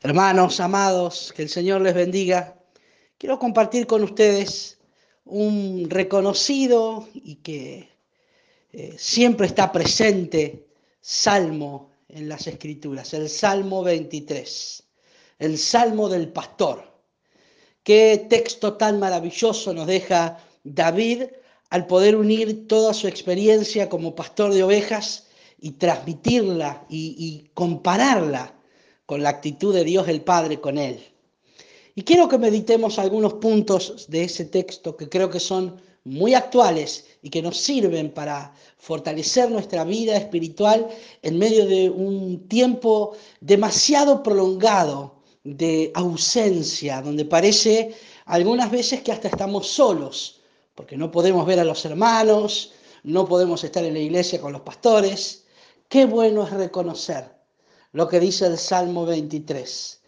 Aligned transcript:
Hermanos, 0.00 0.60
amados, 0.60 1.32
que 1.34 1.42
el 1.42 1.48
Señor 1.48 1.80
les 1.80 1.92
bendiga. 1.92 2.56
Quiero 3.18 3.40
compartir 3.40 3.88
con 3.88 4.04
ustedes 4.04 4.78
un 5.24 5.90
reconocido 5.90 7.08
y 7.12 7.34
que 7.36 7.88
eh, 8.70 8.94
siempre 8.96 9.48
está 9.48 9.72
presente 9.72 10.68
salmo 11.00 11.90
en 12.08 12.28
las 12.28 12.46
escrituras, 12.46 13.12
el 13.12 13.28
Salmo 13.28 13.82
23, 13.82 14.84
el 15.40 15.58
Salmo 15.58 16.08
del 16.08 16.28
Pastor. 16.28 16.84
Qué 17.82 18.24
texto 18.30 18.74
tan 18.74 19.00
maravilloso 19.00 19.74
nos 19.74 19.88
deja 19.88 20.38
David 20.62 21.24
al 21.70 21.88
poder 21.88 22.14
unir 22.14 22.68
toda 22.68 22.94
su 22.94 23.08
experiencia 23.08 23.88
como 23.88 24.14
pastor 24.14 24.54
de 24.54 24.62
ovejas 24.62 25.26
y 25.58 25.72
transmitirla 25.72 26.86
y, 26.88 27.16
y 27.18 27.50
compararla 27.52 28.54
con 29.08 29.22
la 29.22 29.30
actitud 29.30 29.72
de 29.72 29.84
Dios 29.84 30.06
el 30.06 30.20
Padre 30.20 30.60
con 30.60 30.76
él. 30.76 31.02
Y 31.94 32.02
quiero 32.02 32.28
que 32.28 32.36
meditemos 32.36 32.98
algunos 32.98 33.32
puntos 33.34 34.04
de 34.10 34.24
ese 34.24 34.44
texto 34.44 34.98
que 34.98 35.08
creo 35.08 35.30
que 35.30 35.40
son 35.40 35.80
muy 36.04 36.34
actuales 36.34 37.06
y 37.22 37.30
que 37.30 37.40
nos 37.40 37.56
sirven 37.56 38.12
para 38.12 38.52
fortalecer 38.76 39.50
nuestra 39.50 39.84
vida 39.84 40.14
espiritual 40.14 40.88
en 41.22 41.38
medio 41.38 41.66
de 41.66 41.88
un 41.88 42.48
tiempo 42.48 43.16
demasiado 43.40 44.22
prolongado 44.22 45.22
de 45.42 45.90
ausencia, 45.94 47.00
donde 47.00 47.24
parece 47.24 47.94
algunas 48.26 48.70
veces 48.70 49.00
que 49.00 49.12
hasta 49.12 49.28
estamos 49.28 49.68
solos, 49.68 50.42
porque 50.74 50.98
no 50.98 51.10
podemos 51.10 51.46
ver 51.46 51.60
a 51.60 51.64
los 51.64 51.82
hermanos, 51.86 52.72
no 53.04 53.26
podemos 53.26 53.64
estar 53.64 53.82
en 53.82 53.94
la 53.94 54.00
iglesia 54.00 54.38
con 54.38 54.52
los 54.52 54.60
pastores. 54.60 55.46
Qué 55.88 56.04
bueno 56.04 56.44
es 56.44 56.50
reconocer 56.50 57.37
lo 57.98 58.08
que 58.08 58.20
dice 58.20 58.46
el 58.46 58.56
Salmo 58.56 59.04
23. 59.04 60.00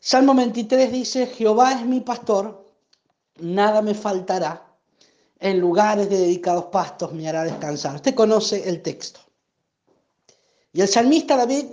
Salmo 0.00 0.34
23 0.34 0.90
dice, 0.90 1.26
Jehová 1.26 1.72
es 1.72 1.84
mi 1.84 2.00
pastor, 2.00 2.72
nada 3.36 3.82
me 3.82 3.92
faltará, 3.92 4.74
en 5.38 5.60
lugares 5.60 6.08
de 6.08 6.16
dedicados 6.16 6.64
pastos 6.72 7.12
me 7.12 7.28
hará 7.28 7.44
descansar. 7.44 7.96
Usted 7.96 8.14
conoce 8.14 8.66
el 8.66 8.80
texto. 8.80 9.20
Y 10.72 10.80
el 10.80 10.88
salmista 10.88 11.36
David 11.36 11.66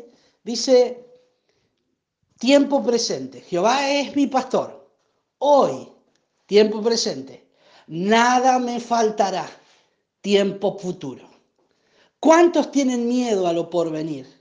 dice, 0.44 1.08
tiempo 2.38 2.84
presente, 2.84 3.40
Jehová 3.40 3.90
es 3.90 4.14
mi 4.18 4.28
pastor, 4.28 4.92
hoy, 5.38 5.88
tiempo 6.48 6.82
presente, 6.82 7.48
nada 7.88 8.60
me 8.60 8.82
faltará, 8.82 9.50
tiempo 10.20 10.78
futuro. 10.78 11.30
¿Cuántos 12.20 12.72
tienen 12.72 13.08
miedo 13.08 13.48
a 13.48 13.54
lo 13.54 13.70
porvenir? 13.70 14.39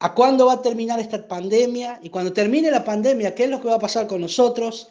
A 0.00 0.14
cuándo 0.14 0.46
va 0.46 0.54
a 0.54 0.62
terminar 0.62 1.00
esta 1.00 1.26
pandemia 1.26 1.98
y 2.02 2.10
cuando 2.10 2.32
termine 2.32 2.70
la 2.70 2.84
pandemia, 2.84 3.34
qué 3.34 3.44
es 3.44 3.50
lo 3.50 3.60
que 3.60 3.68
va 3.68 3.74
a 3.74 3.80
pasar 3.80 4.06
con 4.06 4.20
nosotros, 4.20 4.90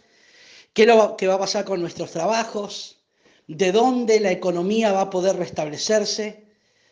qué 0.73 0.83
es 0.83 0.87
lo 0.87 1.15
que 1.15 1.27
va 1.27 1.35
a 1.35 1.39
pasar 1.39 1.63
con 1.63 1.79
nuestros 1.79 2.11
trabajos, 2.11 2.97
de 3.47 3.71
dónde 3.71 4.19
la 4.19 4.31
economía 4.31 4.91
va 4.91 5.01
a 5.01 5.09
poder 5.09 5.37
restablecerse. 5.37 6.45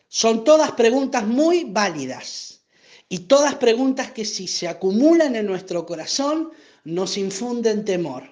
Son 0.08 0.44
todas 0.44 0.72
preguntas 0.72 1.26
muy 1.26 1.64
válidas. 1.64 2.60
Y 3.08 3.20
todas 3.20 3.54
preguntas 3.56 4.10
que 4.10 4.24
si 4.24 4.48
se 4.48 4.66
acumulan 4.66 5.36
en 5.36 5.46
nuestro 5.46 5.86
corazón 5.86 6.50
nos 6.84 7.16
infunden 7.18 7.84
temor. 7.84 8.24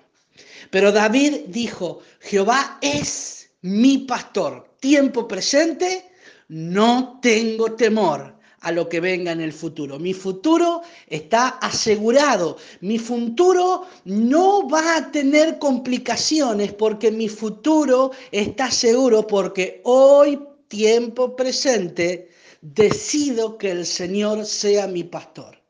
Pero 0.71 0.91
David 0.91 1.43
dijo, 1.47 2.01
Jehová 2.21 2.79
es 2.81 3.51
mi 3.61 3.99
pastor, 3.99 4.75
tiempo 4.81 5.29
presente, 5.29 6.11
no 6.49 7.21
tengo 7.23 7.73
temor 7.73 8.34
a 8.65 8.73
lo 8.73 8.89
que 8.89 9.01
venga 9.01 9.33
en 9.33 9.41
el 9.41 9.53
futuro. 9.53 9.99
Mi 9.99 10.13
futuro 10.13 10.83
está 11.07 11.49
asegurado. 11.61 12.57
Mi 12.81 12.99
futuro 12.99 13.87
no 14.05 14.69
va 14.69 14.97
a 14.97 15.13
tener 15.13 15.59
complicaciones 15.59 16.73
porque 16.73 17.11
mi 17.11 17.29
futuro 17.29 18.11
está 18.33 18.71
seguro 18.71 19.27
porque 19.27 19.81
hoy, 19.85 20.41
tiempo 20.69 21.37
presente, 21.37 22.31
decido 22.61 23.59
que 23.59 23.71
el 23.71 23.87
Señor 23.87 24.47
sea 24.47 24.87
mi 24.87 25.05
pastor. 25.05 25.61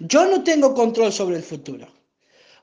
Yo 0.00 0.26
no 0.26 0.42
tengo 0.42 0.74
control 0.74 1.12
sobre 1.12 1.36
el 1.36 1.42
futuro. 1.42 1.86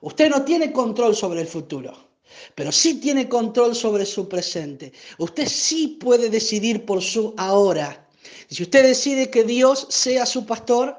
Usted 0.01 0.29
no 0.29 0.43
tiene 0.43 0.71
control 0.71 1.15
sobre 1.15 1.41
el 1.41 1.47
futuro 1.47 2.09
pero 2.55 2.71
sí 2.71 2.95
tiene 2.95 3.27
control 3.27 3.75
sobre 3.75 4.05
su 4.05 4.27
presente. 4.27 4.93
Usted 5.17 5.47
sí 5.47 5.97
puede 5.99 6.29
decidir 6.29 6.85
por 6.85 7.01
su 7.01 7.33
ahora. 7.37 8.08
Si 8.49 8.63
usted 8.63 8.83
decide 8.83 9.29
que 9.29 9.43
Dios 9.43 9.87
sea 9.89 10.25
su 10.25 10.45
pastor, 10.45 10.97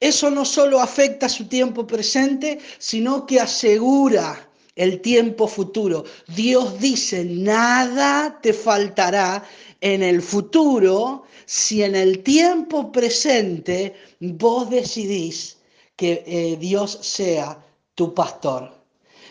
eso 0.00 0.30
no 0.30 0.44
solo 0.44 0.80
afecta 0.80 1.28
su 1.28 1.46
tiempo 1.46 1.86
presente, 1.86 2.58
sino 2.78 3.26
que 3.26 3.40
asegura 3.40 4.48
el 4.74 5.00
tiempo 5.00 5.48
futuro. 5.48 6.04
Dios 6.28 6.78
dice, 6.78 7.24
nada 7.24 8.38
te 8.42 8.52
faltará 8.52 9.42
en 9.80 10.02
el 10.02 10.20
futuro 10.20 11.24
si 11.46 11.82
en 11.82 11.96
el 11.96 12.22
tiempo 12.22 12.92
presente 12.92 13.94
vos 14.20 14.68
decidís 14.68 15.56
que 15.96 16.22
eh, 16.26 16.56
Dios 16.60 16.98
sea 17.00 17.58
tu 17.94 18.12
pastor. 18.12 18.76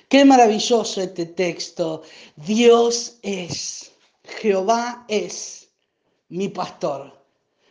Qué 0.09 0.25
maravilloso 0.25 1.01
este 1.01 1.27
texto. 1.27 2.01
Dios 2.35 3.17
es, 3.22 3.91
Jehová 4.23 5.06
es 5.07 5.67
mi 6.29 6.50
pastor. 6.50 7.14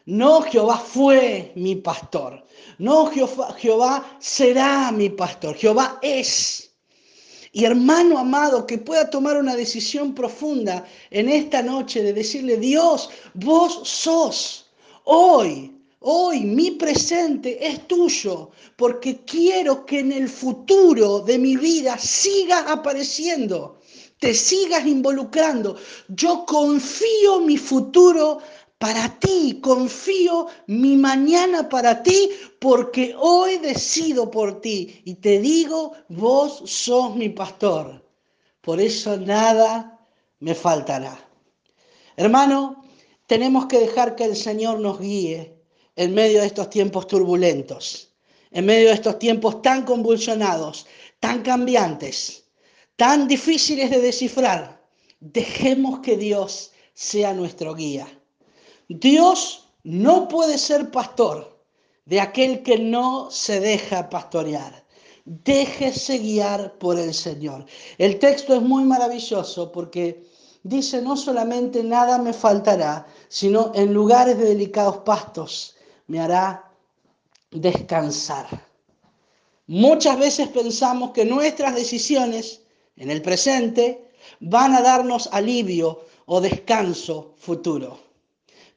No 0.07 0.43
Jehová 0.43 0.79
fue 0.79 1.53
mi 1.57 1.77
pastor. 1.77 2.45
No 2.79 3.11
Jehová, 3.11 4.19
será 4.19 4.93
mi 4.93 5.09
pastor. 5.09 5.57
Jehová 5.57 5.99
es. 6.03 6.71
Y 7.53 7.65
hermano 7.65 8.19
amado, 8.19 8.67
que 8.67 8.79
pueda 8.79 9.09
tomar 9.09 9.39
una 9.39 9.57
decisión 9.57 10.15
profunda 10.15 10.85
en 11.11 11.29
esta 11.29 11.63
noche 11.63 12.03
de 12.03 12.13
decirle, 12.13 12.57
Dios, 12.57 13.09
vos 13.35 13.81
sos 13.85 14.67
hoy, 15.05 15.73
hoy 16.01 16.41
mi 16.41 16.73
presente 16.73 17.65
es 17.65 17.87
tuyo, 17.87 18.51
porque 18.77 19.25
quiero 19.25 19.87
que 19.87 20.01
en 20.01 20.13
el 20.13 20.29
futuro 20.29 21.21
de 21.21 21.39
mi 21.39 21.57
vida 21.57 21.97
siga 21.97 22.71
apareciendo, 22.71 23.79
te 24.19 24.35
sigas 24.35 24.85
involucrando. 24.85 25.77
Yo 26.09 26.45
confío 26.45 27.41
mi 27.41 27.57
futuro 27.57 28.41
para 28.85 29.19
ti, 29.19 29.61
confío 29.63 30.47
mi 30.67 30.95
mañana 30.95 31.71
para 31.71 32.03
ti, 32.03 32.29
porque 32.61 33.15
hoy 33.19 33.57
decido 33.57 34.31
por 34.31 34.61
ti 34.61 35.01
y 35.07 35.15
te 35.15 35.39
digo, 35.39 35.93
vos 36.11 36.63
sos 36.67 37.17
mi 37.17 37.31
pastor. 37.31 38.07
Por 38.61 38.83
eso 38.83 39.17
nada 39.17 40.07
me 40.41 40.55
faltará. 40.55 41.19
Hermano, 42.15 42.85
tenemos 43.27 43.65
que 43.69 43.79
dejar 43.79 44.17
que 44.17 44.25
el 44.25 44.37
Señor 44.37 44.81
nos 44.81 45.01
guíe 45.01 45.59
en 45.97 46.13
medio 46.13 46.43
de 46.43 46.47
estos 46.49 46.69
tiempos 46.69 47.07
turbulentos, 47.07 48.15
en 48.51 48.67
medio 48.67 48.89
de 48.89 48.97
estos 48.97 49.19
tiempos 49.19 49.63
tan 49.63 49.87
convulsionados, 49.87 50.87
tan 51.21 51.41
cambiantes, 51.41 52.51
tan 52.97 53.29
difíciles 53.29 53.91
de 53.91 54.03
descifrar. 54.03 54.85
Dejemos 55.21 56.01
que 56.01 56.19
Dios 56.19 56.73
sea 56.93 57.33
nuestro 57.33 57.75
guía. 57.75 58.07
Dios 58.89 59.69
no 59.83 60.29
puede 60.29 60.59
ser 60.59 60.91
pastor 60.91 61.59
de 62.05 62.21
aquel 62.21 62.63
que 62.63 62.79
no 62.79 63.31
se 63.31 63.61
deja 63.61 64.11
pastorear. 64.11 64.85
Déjese 65.25 66.19
guiar 66.19 66.75
por 66.79 66.99
el 66.99 67.15
Señor. 67.15 67.65
El 67.97 68.19
texto 68.19 68.55
es 68.55 68.61
muy 68.61 68.85
maravilloso 68.85 69.73
porque 69.73 70.23
dice 70.63 71.01
no 71.01 71.17
solamente 71.17 71.83
nada 71.83 72.19
me 72.19 72.35
faltará, 72.35 73.07
sino 73.29 73.73
en 73.75 73.95
lugares 73.95 74.37
de 74.37 74.45
delicados 74.45 74.99
pastos 74.99 75.77
me 76.07 76.21
hará 76.21 76.71
descansar. 77.51 78.47
Muchas 79.67 80.19
veces 80.19 80.49
pensamos 80.49 81.13
que 81.13 81.25
nuestras 81.25 81.75
decisiones 81.75 82.61
en 82.97 83.11
el 83.11 83.23
presente 83.23 84.11
van 84.41 84.75
a 84.75 84.83
darnos 84.83 85.29
alivio 85.33 86.05
o 86.27 86.41
descanso 86.41 87.35
futuro. 87.39 87.99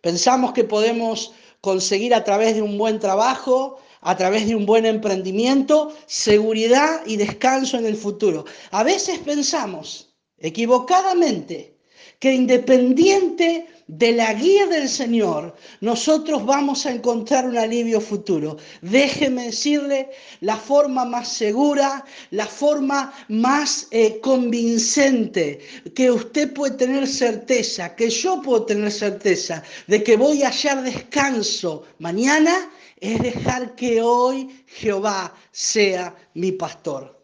Pensamos 0.07 0.53
que 0.53 0.63
podemos 0.63 1.33
conseguir 1.59 2.13
a 2.13 2.23
través 2.23 2.55
de 2.55 2.61
un 2.61 2.77
buen 2.77 2.97
trabajo, 2.97 3.77
a 3.99 4.15
través 4.15 4.47
de 4.47 4.55
un 4.55 4.65
buen 4.65 4.85
emprendimiento, 4.85 5.93
seguridad 6.05 7.01
y 7.05 7.17
descanso 7.17 7.77
en 7.77 7.85
el 7.85 7.97
futuro. 7.97 8.45
A 8.71 8.83
veces 8.83 9.19
pensamos 9.19 10.15
equivocadamente 10.37 11.76
que 12.19 12.33
independiente 12.33 13.67
de 13.87 14.11
la 14.11 14.33
guía 14.33 14.67
del 14.67 14.89
Señor, 14.89 15.55
nosotros 15.79 16.45
vamos 16.45 16.85
a 16.85 16.91
encontrar 16.91 17.47
un 17.47 17.57
alivio 17.57 18.01
futuro. 18.01 18.57
Déjeme 18.81 19.45
decirle 19.45 20.09
la 20.41 20.57
forma 20.57 21.05
más 21.05 21.29
segura, 21.29 22.03
la 22.31 22.45
forma 22.45 23.13
más 23.29 23.87
eh, 23.91 24.19
convincente, 24.19 25.59
que 25.95 26.11
usted 26.11 26.53
puede 26.53 26.75
tener 26.75 27.07
certeza, 27.07 27.95
que 27.95 28.09
yo 28.09 28.41
puedo 28.41 28.65
tener 28.65 28.91
certeza 28.91 29.63
de 29.87 30.03
que 30.03 30.17
voy 30.17 30.43
a 30.43 30.49
hallar 30.49 30.83
descanso 30.83 31.85
mañana, 31.99 32.69
es 32.99 33.21
dejar 33.21 33.75
que 33.75 34.01
hoy 34.01 34.63
Jehová 34.65 35.33
sea 35.51 36.13
mi 36.33 36.51
pastor. 36.51 37.17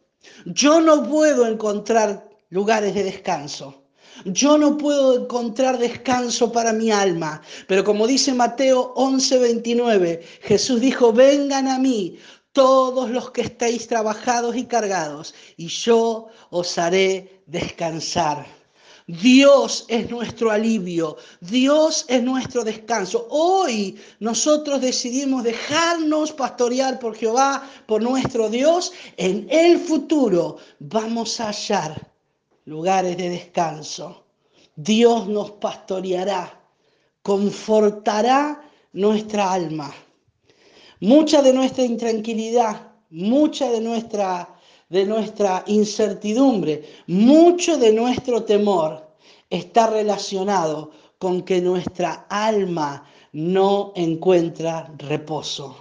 Yo 0.46 0.80
no 0.80 1.10
puedo 1.10 1.46
encontrar 1.46 2.30
lugares 2.50 2.94
de 2.94 3.04
descanso. 3.04 3.83
Yo 4.26 4.58
no 4.58 4.78
puedo 4.78 5.24
encontrar 5.24 5.78
descanso 5.78 6.52
para 6.52 6.72
mi 6.72 6.92
alma, 6.92 7.42
pero 7.68 7.84
como 7.84 8.08
dice 8.08 8.34
Mateo 8.34 8.94
11:29, 8.96 10.22
Jesús 10.42 10.80
dijo, 10.80 11.12
vengan 11.12 11.68
a 11.68 11.80
mí 11.80 12.18
todos 12.52 13.10
los 13.10 13.32
que 13.32 13.42
estáis 13.42 13.88
trabajados 13.88 14.56
y 14.56 14.66
cargados, 14.66 15.34
y 15.58 15.68
yo 15.68 16.28
os 16.52 16.78
haré 16.78 17.42
descansar. 17.48 18.46
Dios 19.08 19.86
es 19.90 20.10
nuestro 20.10 20.50
alivio, 20.50 21.18
Dios 21.42 22.06
es 22.08 22.24
nuestro 22.24 22.64
descanso. 22.64 23.28
Hoy 23.30 24.00
nosotros 24.20 24.80
decidimos 24.80 25.44
dejarnos 25.44 26.32
pastorear 26.32 27.00
por 27.00 27.16
Jehová, 27.16 27.70
por 27.86 28.02
nuestro 28.02 28.50
Dios. 28.50 28.94
En 29.18 29.46
el 29.50 29.78
futuro 29.80 30.58
vamos 30.80 31.42
a 31.42 31.48
hallar 31.48 32.13
lugares 32.66 33.18
de 33.18 33.30
descanso. 33.30 34.24
Dios 34.76 35.28
nos 35.28 35.52
pastoreará, 35.52 36.60
confortará 37.22 38.62
nuestra 38.94 39.54
alma. 39.54 39.94
Mucha 41.00 41.42
de 41.42 41.54
nuestra 41.54 41.84
intranquilidad, 41.84 42.92
mucha 43.10 43.70
de 43.72 43.82
nuestra 43.82 44.50
de 44.94 45.06
nuestra 45.08 45.64
incertidumbre, 45.66 46.84
mucho 47.08 47.78
de 47.78 47.92
nuestro 47.94 48.44
temor 48.44 49.16
está 49.50 49.88
relacionado 49.88 50.92
con 51.18 51.42
que 51.42 51.60
nuestra 51.62 52.28
alma 52.30 53.04
no 53.32 53.92
encuentra 53.96 54.94
reposo, 55.00 55.76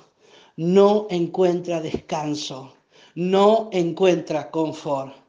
no 0.57 1.07
encuentra 1.11 1.83
descanso, 1.83 2.73
no 3.15 3.69
encuentra 3.73 4.51
confort. 4.51 5.22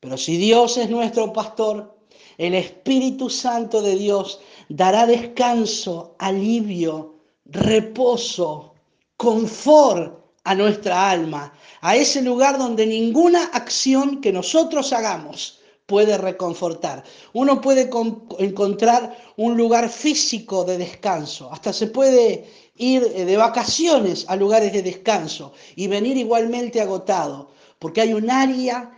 Pero 0.00 0.16
si 0.16 0.36
Dios 0.36 0.76
es 0.76 0.88
nuestro 0.90 1.32
pastor, 1.32 1.98
el 2.36 2.54
Espíritu 2.54 3.28
Santo 3.28 3.82
de 3.82 3.96
Dios 3.96 4.40
dará 4.68 5.06
descanso, 5.06 6.14
alivio, 6.18 7.16
reposo, 7.46 8.74
confort 9.16 10.18
a 10.44 10.54
nuestra 10.54 11.10
alma, 11.10 11.52
a 11.80 11.96
ese 11.96 12.22
lugar 12.22 12.58
donde 12.58 12.86
ninguna 12.86 13.44
acción 13.46 14.20
que 14.20 14.32
nosotros 14.32 14.92
hagamos 14.92 15.58
puede 15.86 16.16
reconfortar. 16.18 17.02
Uno 17.32 17.60
puede 17.60 17.90
encontrar 18.38 19.16
un 19.36 19.56
lugar 19.56 19.88
físico 19.88 20.64
de 20.64 20.78
descanso, 20.78 21.50
hasta 21.52 21.72
se 21.72 21.88
puede 21.88 22.46
ir 22.76 23.02
eh, 23.14 23.24
de 23.24 23.36
vacaciones 23.36 24.24
a 24.28 24.36
lugares 24.36 24.72
de 24.72 24.82
descanso 24.82 25.52
y 25.76 25.88
venir 25.88 26.16
igualmente 26.16 26.80
agotado, 26.80 27.50
porque 27.78 28.02
hay 28.02 28.12
un 28.12 28.30
área 28.30 28.97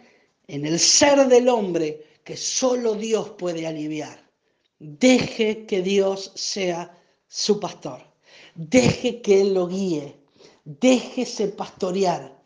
en 0.51 0.67
el 0.67 0.81
ser 0.81 1.29
del 1.29 1.49
hombre 1.49 2.05
que 2.25 2.37
solo 2.37 2.95
Dios 2.95 3.31
puede 3.31 3.69
aliviar. 3.69 4.21
Deje 4.81 5.65
que 5.65 5.81
Dios 5.81 6.33
sea 6.35 6.93
su 7.29 7.61
pastor. 7.61 8.01
Deje 8.57 9.23
que 9.23 9.43
Él 9.43 9.55
lo 9.55 9.69
guíe. 9.69 10.19
Déjese 10.65 11.49
pastorear 11.49 12.37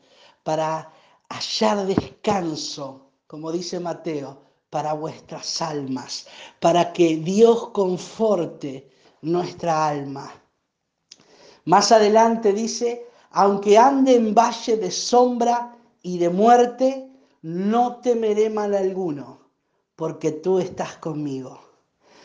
para 0.43 0.93
hallar 1.31 1.87
descanso, 1.87 3.11
como 3.27 3.51
dice 3.51 3.81
Mateo, 3.81 4.43
para 4.69 4.93
vuestras 4.93 5.63
almas, 5.63 6.27
para 6.61 6.93
que 6.93 7.17
Dios 7.17 7.71
conforte 7.71 8.91
nuestra 9.23 9.89
alma. 9.89 10.31
Más 11.65 11.91
adelante 11.91 12.53
dice, 12.53 13.07
aunque 13.31 13.79
ande 13.79 14.17
en 14.17 14.35
valle 14.35 14.77
de 14.77 14.91
sombra 14.91 15.75
y 16.03 16.19
de 16.19 16.29
muerte, 16.29 17.09
no 17.45 18.01
temeré 18.01 18.49
mal 18.49 18.75
alguno, 18.75 19.51
porque 19.97 20.33
tú 20.33 20.61
estás 20.61 20.97
conmigo. 20.97 21.61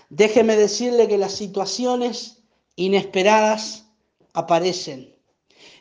Déjeme 0.10 0.56
decirle 0.56 1.10
que 1.10 1.18
las 1.18 1.34
situaciones 1.34 2.42
inesperadas 2.78 3.86
aparecen 4.32 5.14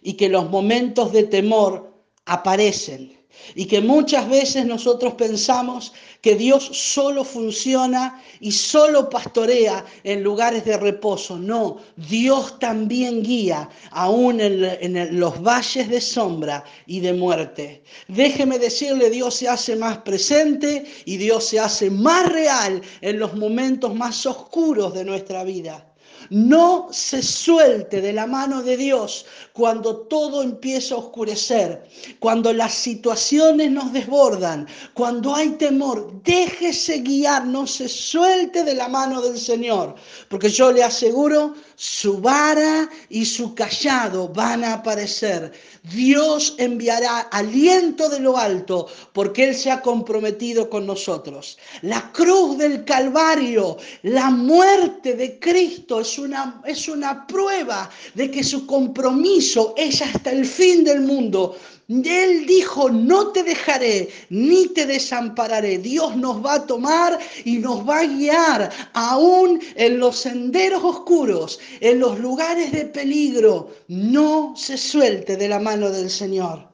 y 0.03 0.15
que 0.15 0.29
los 0.29 0.51
momentos 0.51 1.13
de 1.13 1.23
temor 1.23 1.95
aparecen 2.27 3.17
y 3.55 3.67
que 3.67 3.81
muchas 3.81 4.29
veces 4.29 4.67
nosotros 4.67 5.15
pensamos 5.15 5.93
que 6.21 6.35
Dios 6.35 6.69
solo 6.73 7.25
funciona 7.25 8.23
y 8.41 8.53
solo 8.53 9.09
pastorea 9.09 9.85
en 10.05 10.23
lugares 10.23 10.65
de 10.65 10.77
reposo. 10.77 11.39
No, 11.39 11.79
Dios 11.97 12.59
también 12.59 13.23
guía 13.23 13.69
aún 13.91 14.41
en, 14.41 14.65
en, 14.65 15.21
los 15.21 15.43
valles 15.43 15.89
de 15.89 16.01
sombra 16.01 16.65
y 16.87 17.01
de 17.01 17.13
muerte. 17.13 17.83
Déjeme 18.09 18.59
decirle, 18.59 19.11
Dios 19.11 19.35
se 19.35 19.49
hace 19.49 19.77
más 19.77 19.99
presente 19.99 20.85
y 21.05 21.17
Dios 21.17 21.45
se 21.45 21.61
hace 21.61 21.91
más 21.91 22.31
real 22.33 22.83
en 23.01 23.19
los 23.19 23.35
momentos 23.35 23.95
más 23.95 24.27
oscuros 24.27 24.95
de 24.95 25.05
nuestra 25.05 25.45
vida. 25.45 25.88
No 26.31 26.89
se 26.91 27.23
suelte 27.23 28.01
de 28.03 28.13
la 28.13 28.27
mano 28.27 28.63
de 28.63 28.77
Dios 28.77 29.25
cuando 29.53 29.97
todo 30.09 30.43
empieza 30.43 30.95
a 30.95 30.99
oscurecer, 30.99 31.89
cuando 32.19 32.53
las 32.53 32.75
situaciones 32.75 33.71
nos 33.71 33.93
desbordan, 33.93 34.69
cuando 34.95 35.35
hay 35.35 35.51
temor. 35.51 36.13
Déjese 36.23 36.99
guiar, 36.99 37.47
no 37.47 37.67
se 37.67 37.89
suelte 37.89 38.63
de 38.63 38.75
la 38.75 38.89
mano 38.89 39.23
del 39.23 39.39
Señor, 39.39 39.95
porque 40.29 40.51
yo 40.51 40.71
le 40.71 40.85
aseguro, 40.85 41.55
su 41.81 42.19
vara 42.19 42.91
y 43.09 43.25
su 43.25 43.55
callado 43.55 44.29
van 44.29 44.65
a 44.65 44.75
aparecer. 44.75 45.53
Dios 45.85 46.57
enviará 46.59 47.21
aliento 47.31 48.09
de 48.09 48.19
lo 48.19 48.37
alto 48.37 48.89
porque 49.13 49.45
Él 49.45 49.55
se 49.55 49.71
ha 49.71 49.81
comprometido 49.81 50.69
con 50.69 50.87
nosotros. 50.87 51.57
La 51.83 52.11
cruz 52.11 52.59
del 52.59 52.85
Calvario, 52.85 53.77
la 54.03 54.29
muerte 54.29 55.15
de 55.15 55.39
Cristo 55.39 56.01
es 56.01 56.19
una, 56.19 56.61
es 56.67 56.89
una 56.89 57.25
prueba 57.29 57.89
de 58.15 58.29
que 58.29 58.43
su 58.43 58.67
compromiso 58.67 59.75
es 59.77 60.03
hasta 60.03 60.33
el 60.33 60.47
fin 60.47 60.83
del 60.83 61.03
mundo. 61.03 61.57
Él 61.89 62.45
dijo, 62.47 62.91
no 62.91 63.33
te 63.33 63.43
dejaré 63.43 64.11
ni 64.29 64.69
te 64.69 64.85
desampararé. 64.85 65.79
Dios 65.79 66.15
nos 66.17 66.45
va 66.45 66.55
a 66.55 66.67
tomar 66.67 67.19
y 67.47 67.57
nos 67.59 67.89
va 67.89 68.01
a 68.01 68.07
guiar 68.07 68.71
aún 68.93 69.59
en 69.75 69.99
los 69.99 70.19
senderos 70.19 70.85
oscuros, 70.85 71.59
en 71.81 72.01
los 72.01 72.19
lugares 72.19 72.73
de 72.73 72.85
peligro. 72.85 73.71
No 73.89 74.53
se 74.55 74.77
suelte 74.77 75.39
de 75.39 75.49
la 75.49 75.59
mano 75.59 75.89
del 75.89 76.11
Señor, 76.11 76.69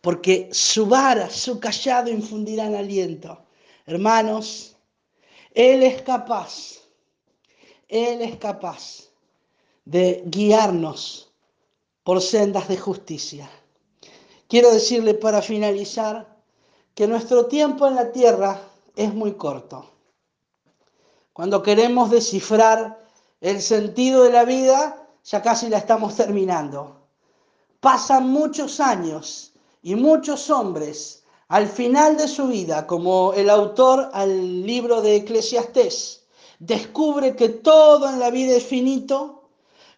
porque 0.00 0.48
su 0.50 0.86
vara, 0.86 1.30
su 1.30 1.60
callado 1.60 2.10
infundirán 2.10 2.74
aliento. 2.74 3.44
Hermanos, 3.86 4.76
Él 5.54 5.84
es 5.84 6.02
capaz, 6.02 6.80
Él 7.86 8.20
es 8.20 8.36
capaz 8.36 9.04
de 9.84 10.24
guiarnos 10.26 11.32
por 12.02 12.20
sendas 12.20 12.66
de 12.66 12.76
justicia. 12.76 13.48
Quiero 14.48 14.70
decirle 14.70 15.14
para 15.14 15.42
finalizar 15.42 16.36
que 16.94 17.08
nuestro 17.08 17.46
tiempo 17.46 17.86
en 17.86 17.96
la 17.96 18.12
tierra 18.12 18.60
es 18.94 19.12
muy 19.12 19.32
corto. 19.32 19.90
Cuando 21.32 21.62
queremos 21.62 22.10
descifrar 22.10 23.04
el 23.40 23.60
sentido 23.60 24.22
de 24.22 24.30
la 24.30 24.44
vida, 24.44 25.08
ya 25.24 25.42
casi 25.42 25.68
la 25.68 25.78
estamos 25.78 26.14
terminando. 26.14 26.96
Pasan 27.80 28.30
muchos 28.30 28.80
años 28.80 29.52
y 29.82 29.96
muchos 29.96 30.48
hombres 30.48 31.24
al 31.48 31.68
final 31.68 32.16
de 32.16 32.28
su 32.28 32.48
vida, 32.48 32.86
como 32.86 33.32
el 33.32 33.50
autor 33.50 34.10
al 34.12 34.64
libro 34.64 35.02
de 35.02 35.16
Eclesiastés, 35.16 36.24
descubre 36.58 37.36
que 37.36 37.48
todo 37.48 38.08
en 38.08 38.18
la 38.18 38.30
vida 38.30 38.56
es 38.56 38.64
finito, 38.64 39.50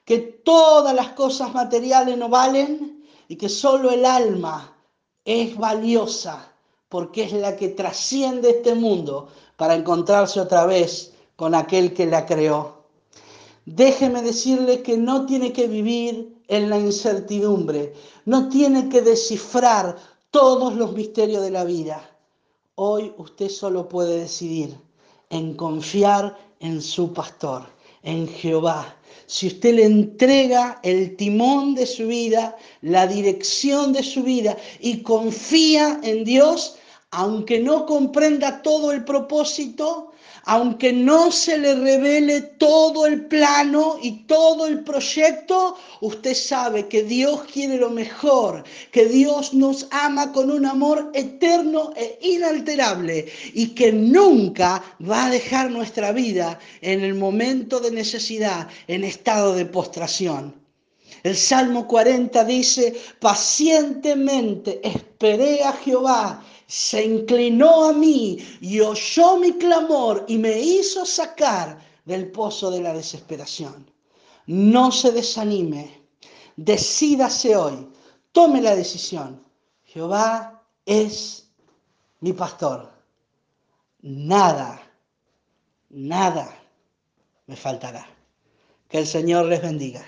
que 0.04 0.18
todas 0.18 0.94
las 0.94 1.10
cosas 1.10 1.54
materiales 1.54 2.18
no 2.18 2.28
valen 2.28 2.97
y 3.28 3.36
que 3.36 3.48
solo 3.48 3.90
el 3.90 4.04
alma 4.04 4.74
es 5.24 5.56
valiosa 5.56 6.52
porque 6.88 7.24
es 7.24 7.32
la 7.32 7.56
que 7.56 7.68
trasciende 7.68 8.50
este 8.50 8.74
mundo 8.74 9.28
para 9.56 9.74
encontrarse 9.74 10.40
otra 10.40 10.64
vez 10.64 11.12
con 11.36 11.54
aquel 11.54 11.92
que 11.92 12.06
la 12.06 12.24
creó. 12.24 12.78
Déjeme 13.66 14.22
decirle 14.22 14.82
que 14.82 14.96
no 14.96 15.26
tiene 15.26 15.52
que 15.52 15.68
vivir 15.68 16.42
en 16.48 16.70
la 16.70 16.78
incertidumbre, 16.78 17.92
no 18.24 18.48
tiene 18.48 18.88
que 18.88 19.02
descifrar 19.02 19.96
todos 20.30 20.74
los 20.74 20.92
misterios 20.92 21.42
de 21.42 21.50
la 21.50 21.64
vida. 21.64 22.00
Hoy 22.76 23.12
usted 23.18 23.50
solo 23.50 23.88
puede 23.88 24.20
decidir 24.20 24.74
en 25.28 25.54
confiar 25.54 26.38
en 26.60 26.80
su 26.80 27.12
pastor, 27.12 27.66
en 28.02 28.26
Jehová, 28.26 28.96
si 29.28 29.46
usted 29.48 29.74
le 29.74 29.84
entrega 29.84 30.80
el 30.82 31.14
timón 31.16 31.74
de 31.74 31.84
su 31.84 32.06
vida, 32.06 32.56
la 32.80 33.06
dirección 33.06 33.92
de 33.92 34.02
su 34.02 34.22
vida 34.22 34.56
y 34.80 35.02
confía 35.02 36.00
en 36.02 36.24
Dios, 36.24 36.76
aunque 37.10 37.60
no 37.60 37.84
comprenda 37.84 38.62
todo 38.62 38.90
el 38.90 39.04
propósito, 39.04 40.07
aunque 40.50 40.94
no 40.94 41.30
se 41.30 41.58
le 41.58 41.74
revele 41.74 42.40
todo 42.40 43.04
el 43.04 43.26
plano 43.26 43.98
y 44.00 44.22
todo 44.22 44.66
el 44.66 44.82
proyecto, 44.82 45.76
usted 46.00 46.34
sabe 46.34 46.88
que 46.88 47.02
Dios 47.02 47.42
quiere 47.52 47.76
lo 47.76 47.90
mejor, 47.90 48.64
que 48.90 49.04
Dios 49.04 49.52
nos 49.52 49.86
ama 49.90 50.32
con 50.32 50.50
un 50.50 50.64
amor 50.64 51.10
eterno 51.12 51.92
e 51.94 52.18
inalterable 52.22 53.26
y 53.52 53.74
que 53.74 53.92
nunca 53.92 54.82
va 55.06 55.26
a 55.26 55.30
dejar 55.30 55.70
nuestra 55.70 56.12
vida 56.12 56.58
en 56.80 57.02
el 57.02 57.14
momento 57.14 57.78
de 57.78 57.90
necesidad, 57.90 58.68
en 58.86 59.04
estado 59.04 59.54
de 59.54 59.66
postración. 59.66 60.54
El 61.24 61.36
Salmo 61.36 61.86
40 61.86 62.42
dice, 62.44 62.94
pacientemente 63.20 64.80
esperé 64.82 65.62
a 65.62 65.72
Jehová 65.72 66.42
se 66.68 67.02
inclinó 67.02 67.86
a 67.86 67.92
mí 67.94 68.36
y 68.60 68.80
oyó 68.80 69.38
mi 69.38 69.54
clamor 69.54 70.26
y 70.28 70.36
me 70.36 70.60
hizo 70.60 71.06
sacar 71.06 71.78
del 72.04 72.30
pozo 72.30 72.70
de 72.70 72.82
la 72.82 72.92
desesperación. 72.92 73.90
No 74.46 74.92
se 74.92 75.10
desanime, 75.10 76.06
decídase 76.56 77.56
hoy, 77.56 77.88
tome 78.32 78.60
la 78.60 78.76
decisión. 78.76 79.42
Jehová 79.84 80.62
es 80.84 81.50
mi 82.20 82.34
pastor. 82.34 82.92
Nada, 84.02 84.80
nada 85.88 86.54
me 87.46 87.56
faltará. 87.56 88.06
Que 88.88 88.98
el 88.98 89.06
Señor 89.06 89.46
les 89.46 89.62
bendiga. 89.62 90.04